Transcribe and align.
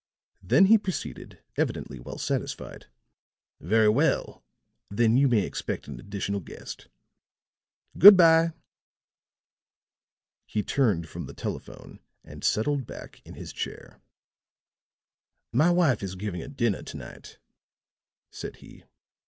Then 0.41 0.65
he 0.65 0.79
proceeded, 0.79 1.43
evidently 1.57 1.99
well 1.99 2.17
satisfied: 2.17 2.87
"Very 3.59 3.87
well; 3.89 4.43
then 4.89 5.15
you 5.15 5.27
may 5.27 5.45
expect 5.45 5.87
an 5.87 5.99
additional 5.99 6.39
guest. 6.39 6.87
Good 7.95 8.17
bye." 8.17 8.53
He 10.47 10.63
turned 10.63 11.07
from 11.07 11.27
the 11.27 11.35
telephone 11.35 11.99
and 12.23 12.43
settled 12.43 12.87
back 12.87 13.21
in 13.25 13.35
his 13.35 13.53
chair. 13.53 14.01
"My 15.53 15.69
wife 15.69 16.01
is 16.01 16.15
giving 16.15 16.41
a 16.41 16.47
dinner 16.47 16.81
to 16.81 16.97
night," 16.97 17.37
said 18.31 18.55
he. 18.55 18.85